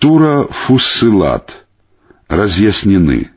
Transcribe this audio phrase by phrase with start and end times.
[0.00, 1.66] Тура Фуссилат.
[2.28, 3.30] Разъяснены.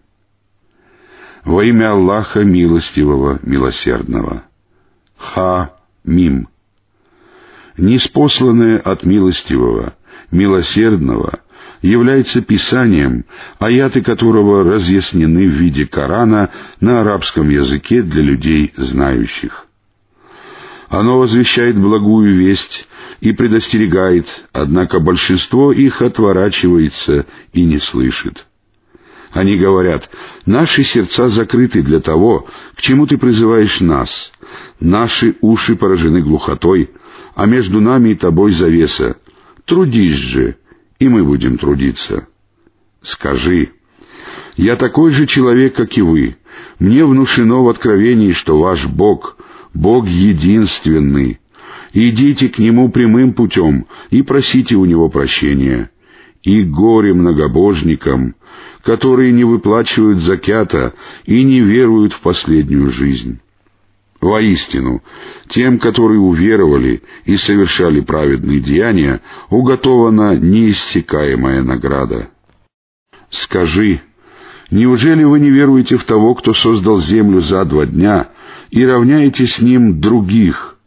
[1.43, 4.43] Во имя Аллаха Милостивого, Милосердного.
[5.17, 6.49] Ха-Мим.
[7.77, 9.95] Неспосланное от Милостивого,
[10.29, 11.39] Милосердного
[11.81, 13.25] является Писанием,
[13.57, 19.65] аяты которого разъяснены в виде Корана на арабском языке для людей знающих.
[20.91, 22.85] Оно возвещает благую весть
[23.21, 28.45] и предостерегает, однако большинство их отворачивается и не слышит.
[29.31, 30.09] Они говорят,
[30.45, 34.33] наши сердца закрыты для того, к чему ты призываешь нас.
[34.81, 36.89] Наши уши поражены глухотой,
[37.35, 39.15] а между нами и тобой завеса.
[39.63, 40.57] Трудись же,
[40.99, 42.27] и мы будем трудиться.
[43.01, 43.71] Скажи,
[44.57, 46.35] я такой же человек, как и вы.
[46.79, 49.37] Мне внушено в откровении, что ваш Бог,
[49.73, 51.39] Бог единственный,
[51.93, 55.89] идите к Нему прямым путем и просите у Него прощения.
[56.43, 58.35] И горе многобожникам,
[58.83, 60.93] которые не выплачивают закята
[61.25, 63.39] и не веруют в последнюю жизнь.
[64.19, 65.01] Воистину,
[65.49, 72.29] тем, которые уверовали и совершали праведные деяния, уготована неиссякаемая награда.
[73.29, 74.01] Скажи,
[74.71, 78.29] неужели вы не веруете в того, кто создал землю за два дня,
[78.71, 80.77] и равняете с ним других,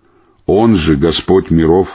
[0.46, 1.88] он же Господь миров.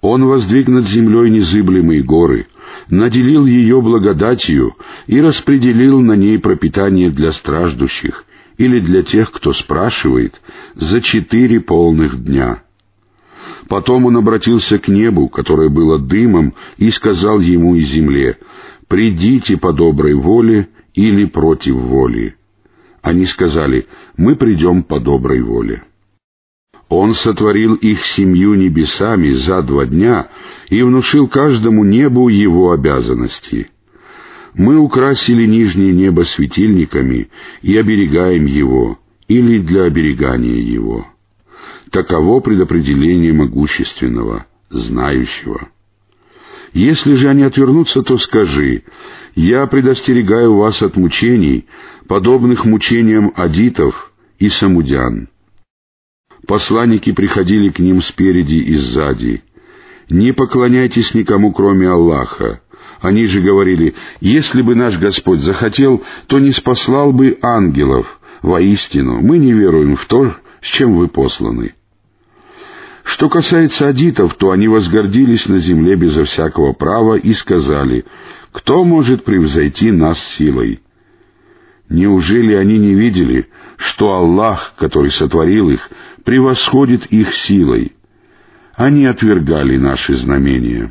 [0.00, 2.46] Он воздвиг над землей незыблемые горы,
[2.88, 4.74] наделил ее благодатью
[5.06, 8.24] и распределил на ней пропитание для страждущих
[8.58, 10.40] или для тех, кто спрашивает,
[10.74, 12.62] за четыре полных дня.
[13.68, 18.38] Потом он обратился к небу, которое было дымом, и сказал ему и земле,
[18.88, 22.36] «Придите по доброй воле или против воли».
[23.02, 25.82] Они сказали, «Мы придем по доброй воле».
[26.88, 30.28] Он сотворил их семью небесами за два дня
[30.68, 33.70] и внушил каждому небу его обязанности.
[34.54, 37.30] Мы украсили нижнее небо светильниками
[37.62, 41.06] и оберегаем его, или для оберегания его.
[41.90, 45.70] Таково предопределение могущественного, знающего.
[46.72, 48.84] Если же они отвернутся, то скажи,
[49.34, 51.66] «Я предостерегаю вас от мучений,
[52.06, 55.28] подобных мучениям адитов и самудян».
[56.46, 59.42] Посланники приходили к ним спереди и сзади.
[60.08, 62.60] «Не поклоняйтесь никому, кроме Аллаха».
[63.00, 68.20] Они же говорили, «Если бы наш Господь захотел, то не спаслал бы ангелов.
[68.42, 71.74] Воистину, мы не веруем в то, с чем вы посланы».
[73.04, 78.04] Что касается адитов, то они возгордились на земле безо всякого права и сказали,
[78.52, 80.80] «Кто может превзойти нас силой?»
[81.88, 85.90] Неужели они не видели, что Аллах, который сотворил их,
[86.24, 87.92] превосходит их силой?
[88.74, 90.90] Они отвергали наши знамения.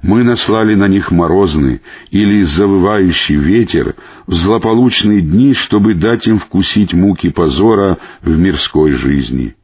[0.00, 1.80] Мы наслали на них морозный
[2.10, 3.96] или завывающий ветер
[4.26, 9.56] в злополучные дни, чтобы дать им вкусить муки позора в мирской жизни.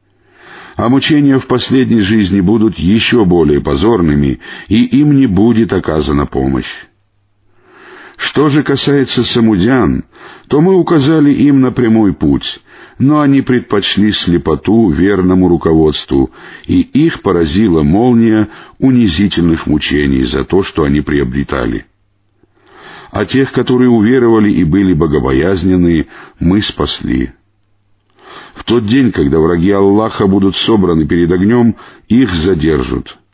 [0.80, 6.72] А мучения в последней жизни будут еще более позорными, и им не будет оказана помощь.
[8.16, 10.04] Что же касается самудян,
[10.48, 12.62] то мы указали им на прямой путь,
[12.98, 16.30] но они предпочли слепоту верному руководству,
[16.66, 18.48] и их поразила молния
[18.78, 21.84] унизительных мучений за то, что они приобретали.
[23.10, 26.06] А тех, которые уверовали и были богобоязненные,
[26.38, 27.32] мы спасли.
[28.54, 31.76] В тот день, когда враги Аллаха будут собраны перед огнем,
[32.08, 33.16] их задержат—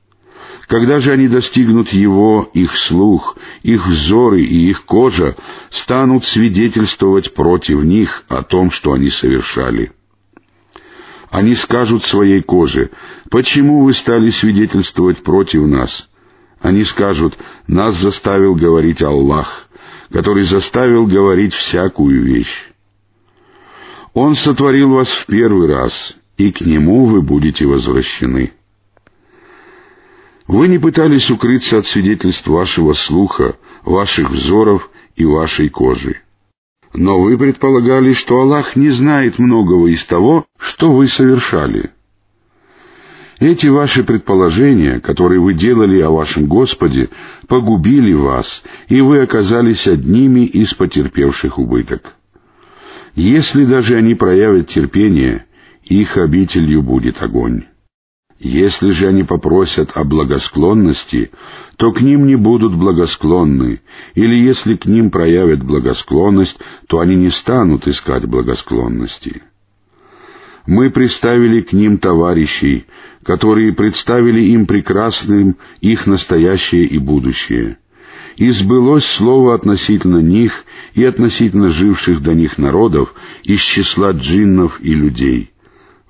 [0.66, 5.36] когда же они достигнут его, их слух, их взоры и их кожа
[5.70, 9.92] станут свидетельствовать против них о том, что они совершали.
[11.30, 12.90] Они скажут своей коже,
[13.30, 16.08] «Почему вы стали свидетельствовать против нас?»
[16.60, 17.36] Они скажут,
[17.68, 19.68] «Нас заставил говорить Аллах,
[20.10, 22.72] который заставил говорить всякую вещь».
[24.16, 28.54] Он сотворил вас в первый раз, и к Нему вы будете возвращены.
[30.46, 36.16] Вы не пытались укрыться от свидетельств вашего слуха, ваших взоров и вашей кожи.
[36.94, 41.90] Но вы предполагали, что Аллах не знает многого из того, что вы совершали.
[43.38, 47.10] Эти ваши предположения, которые вы делали о вашем Господе,
[47.48, 52.16] погубили вас, и вы оказались одними из потерпевших убыток.
[53.16, 55.46] Если даже они проявят терпение,
[55.84, 57.64] их обителью будет огонь.
[58.38, 61.30] Если же они попросят о благосклонности,
[61.78, 63.80] то к ним не будут благосклонны,
[64.14, 66.58] или если к ним проявят благосклонность,
[66.88, 69.42] то они не станут искать благосклонности.
[70.66, 72.84] Мы приставили к ним товарищей,
[73.22, 77.78] которые представили им прекрасным их настоящее и будущее.
[78.36, 84.92] И сбылось слово относительно них и относительно живших до них народов из числа джиннов и
[84.92, 85.52] людей.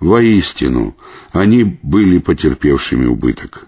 [0.00, 0.96] Воистину,
[1.32, 3.66] они были потерпевшими убыток.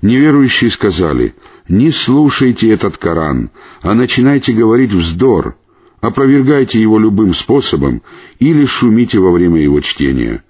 [0.00, 1.34] Неверующие сказали,
[1.68, 3.50] «Не слушайте этот Коран,
[3.82, 5.56] а начинайте говорить вздор,
[6.00, 8.02] опровергайте его любым способом
[8.40, 10.42] или шумите во время его чтения.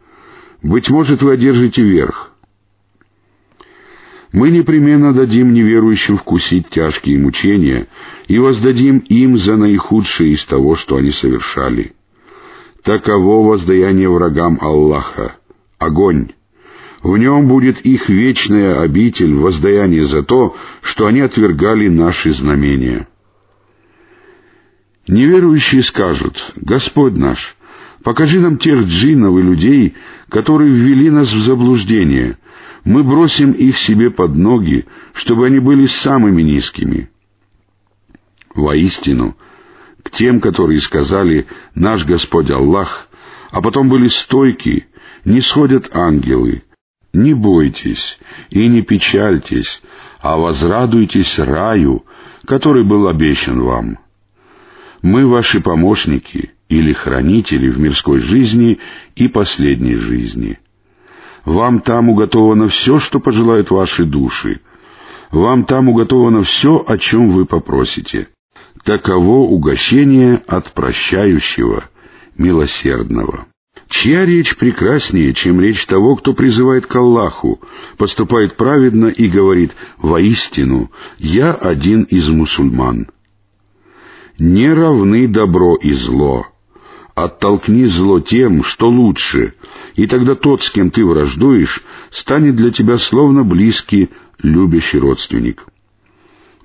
[0.62, 2.31] Быть может, вы одержите верх».
[4.32, 7.88] Мы непременно дадим неверующим вкусить тяжкие мучения
[8.28, 11.92] и воздадим им за наихудшее из того, что они совершали.
[12.82, 15.36] Таково воздаяние врагам Аллаха—
[15.78, 16.30] огонь.
[17.02, 23.08] В нем будет их вечная обитель, воздаяние за то, что они отвергали наши знамения.
[25.08, 27.56] Неверующие скажут, «Господь наш,
[28.02, 29.94] покажи нам тех джиннов и людей,
[30.28, 32.38] которые ввели нас в заблуждение.
[32.84, 37.10] Мы бросим их себе под ноги, чтобы они были самыми низкими».
[38.54, 39.36] Воистину,
[40.02, 43.08] к тем, которые сказали «Наш Господь Аллах»,
[43.50, 44.86] а потом были стойки,
[45.24, 46.64] не сходят ангелы,
[47.12, 48.18] не бойтесь
[48.50, 49.82] и не печальтесь,
[50.20, 52.04] а возрадуйтесь раю,
[52.46, 53.98] который был обещан вам.
[55.02, 58.78] Мы ваши помощники или хранители в мирской жизни
[59.14, 60.58] и последней жизни.
[61.44, 64.60] Вам там уготовано все, что пожелают ваши души.
[65.30, 68.28] Вам там уготовано все, о чем вы попросите.
[68.84, 71.84] Таково угощение от прощающего,
[72.38, 73.46] милосердного.
[73.90, 77.60] Чья речь прекраснее, чем речь того, кто призывает к Аллаху,
[77.98, 83.08] поступает праведно и говорит «Воистину, я один из мусульман».
[84.38, 86.46] Не равны добро и зло.
[87.14, 89.54] Оттолкни зло тем, что лучше,
[89.96, 95.64] и тогда тот, с кем ты враждуешь, станет для тебя словно близкий, любящий родственник.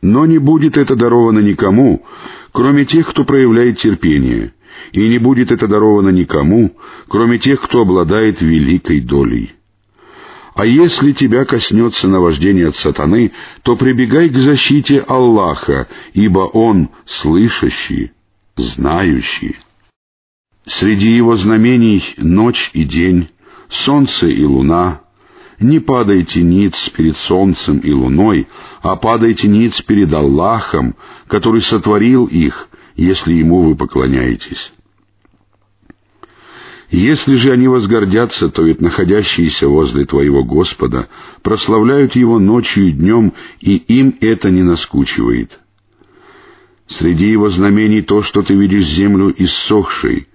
[0.02, 2.06] Но не будет это даровано никому,
[2.54, 4.54] кроме тех, кто проявляет терпение—
[4.92, 6.76] и не будет это даровано никому,
[7.08, 9.54] кроме тех, кто обладает великой долей.
[10.56, 18.12] А если тебя коснется наваждение от сатаны, то прибегай к защите Аллаха, ибо Он слышащий,
[18.56, 19.58] знающий.
[20.68, 23.30] Среди его знамений ночь и день,
[23.70, 25.02] солнце и луна.
[25.60, 28.48] Не падайте ниц перед солнцем и луной,
[28.82, 30.96] а падайте ниц перед Аллахом,
[31.28, 32.68] который сотворил их,
[32.98, 34.74] если ему вы поклоняетесь.
[36.90, 41.08] Если же они возгордятся, то ведь находящиеся возле твоего Господа
[41.44, 45.60] прославляют Его ночью и днем, и им это не наскучивает.
[46.88, 50.28] Среди Его знамений то, что ты видишь землю иссохшей,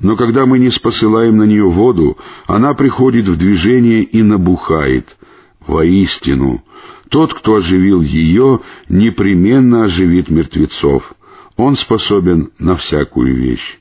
[0.00, 5.16] но когда мы не спосылаем на нее воду, она приходит в движение и набухает.
[5.66, 6.62] Воистину,
[7.10, 11.12] тот, кто оживил ее, непременно оживит мертвецов.
[11.56, 13.78] Он способен на всякую вещь.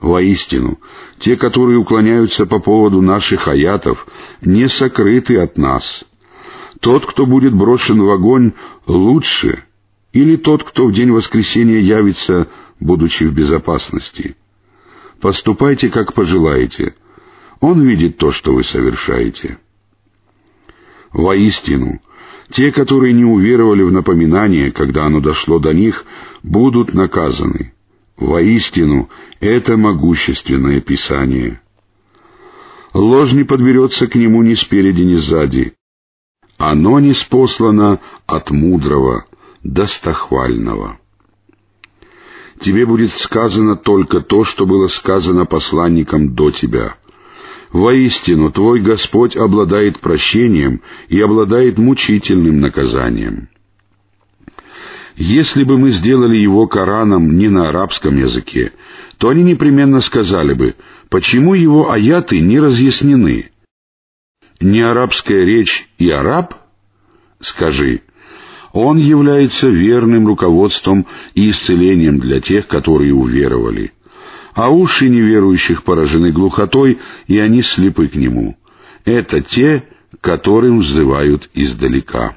[0.00, 0.78] Воистину,
[1.18, 4.06] те, которые уклоняются по поводу наших аятов,
[4.40, 6.04] не сокрыты от нас.
[6.80, 8.52] Тот, кто будет брошен в огонь,
[8.86, 9.64] лучше,
[10.12, 12.48] или тот, кто в день воскресения явится,
[12.80, 14.36] будучи в безопасности.
[15.20, 16.94] Поступайте, как пожелаете.
[17.60, 19.58] Он видит то, что вы совершаете.
[21.12, 22.00] Воистину,
[22.50, 26.04] те, которые не уверовали в напоминание, когда оно дошло до них,
[26.42, 27.74] будут наказаны.
[28.16, 31.60] Воистину, это могущественное Писание.
[32.94, 35.74] Ложь не подберется к нему ни спереди, ни сзади.
[36.56, 39.26] Оно не спослано от мудрого,
[39.62, 40.98] достохвального.
[42.60, 46.96] Тебе будет сказано только то, что было сказано посланникам до тебя—
[47.72, 53.48] Воистину, твой Господь обладает прощением и обладает мучительным наказанием.
[55.16, 58.72] Если бы мы сделали его Кораном не на арабском языке,
[59.18, 60.76] то они непременно сказали бы,
[61.10, 63.50] почему его аяты не разъяснены.
[64.60, 66.54] Не арабская речь и араб?
[67.40, 68.02] Скажи,
[68.80, 73.92] он является верным руководством и исцелением для тех, которые уверовали
[74.58, 78.56] а уши неверующих поражены глухотой, и они слепы к нему.
[79.04, 79.84] Это те,
[80.20, 82.36] которым взывают издалека.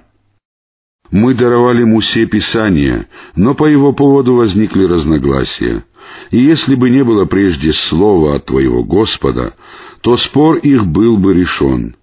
[1.09, 5.83] Мы даровали Мусе Писание, но по его поводу возникли разногласия.
[6.29, 9.55] И если бы не было прежде слова от твоего Господа,
[10.01, 11.95] то спор их был бы решен.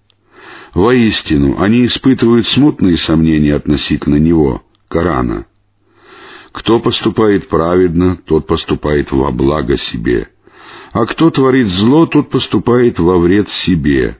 [0.74, 5.46] Воистину, они испытывают смутные сомнения относительно него, Корана.
[6.52, 10.28] Кто поступает праведно, тот поступает во благо себе.
[10.92, 14.18] а кто творит зло, тот поступает во вред себе.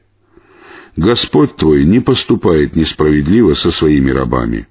[0.97, 4.69] Господь твой не поступает несправедливо со своими рабами.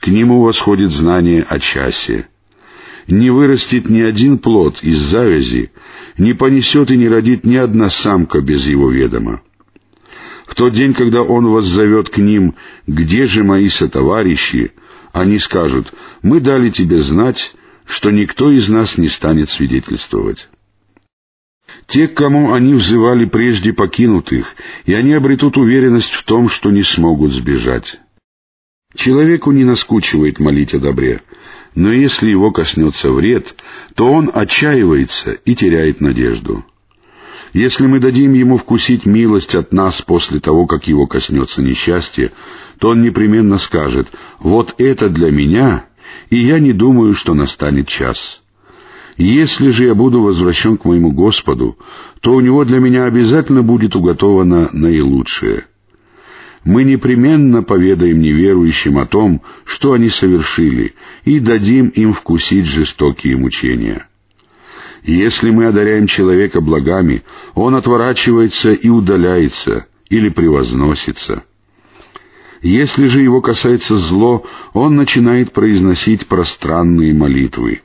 [0.00, 2.28] К нему восходит знание о часе.
[3.06, 5.70] Не вырастет ни один плод из завязи,
[6.18, 9.42] не понесет и не родит ни одна самка без его ведома.
[10.60, 12.54] Тот день, когда он вас зовет к ним,
[12.86, 14.72] «Где же мои сотоварищи?»
[15.10, 15.90] Они скажут,
[16.20, 17.54] «Мы дали тебе знать,
[17.86, 20.50] что никто из нас не станет свидетельствовать».
[21.86, 26.70] Те, к кому они взывали прежде, покинут их, и они обретут уверенность в том, что
[26.70, 27.98] не смогут сбежать.
[28.94, 31.22] Человеку не наскучивает молить о добре,
[31.74, 33.54] но если его коснется вред,
[33.94, 36.66] то он отчаивается и теряет надежду.
[37.52, 42.32] Если мы дадим ему вкусить милость от нас после того, как его коснется несчастье,
[42.78, 45.86] то он непременно скажет «Вот это для меня,
[46.28, 48.40] и я не думаю, что настанет час».
[49.16, 51.76] Если же я буду возвращен к моему Господу,
[52.22, 55.66] то у него для меня обязательно будет уготовано наилучшее.
[56.64, 60.94] Мы непременно поведаем неверующим о том, что они совершили,
[61.24, 64.06] и дадим им вкусить жестокие мучения.
[65.02, 67.22] Если мы одаряем человека благами,
[67.54, 71.44] он отворачивается и удаляется, или превозносится.
[72.62, 77.80] Если же его касается зло, он начинает произносить пространные молитвы.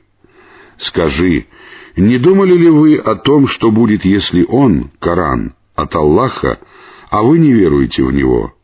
[0.76, 1.46] Скажи,
[1.96, 6.58] не думали ли вы о том, что будет, если он, Коран, от Аллаха,
[7.08, 8.54] а вы не веруете в него?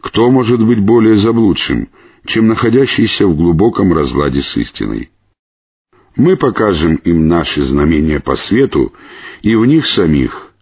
[0.00, 1.88] Кто может быть более заблудшим,
[2.26, 5.10] чем находящийся в глубоком разладе с истиной?
[6.16, 8.92] Мы покажем им наши знамения по свету
[9.42, 10.52] и в них самих,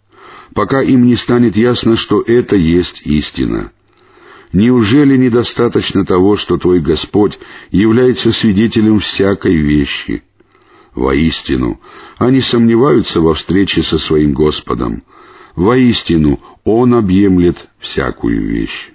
[0.53, 3.71] пока им не станет ясно, что это есть истина.
[4.51, 7.39] Неужели недостаточно того, что твой Господь
[7.71, 10.23] является свидетелем всякой вещи?
[10.93, 11.79] Воистину,
[12.17, 15.03] они сомневаются во встрече со своим Господом.
[15.55, 18.91] Воистину, Он объемлет всякую вещь.